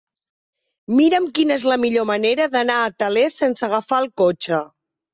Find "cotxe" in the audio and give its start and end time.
4.27-4.69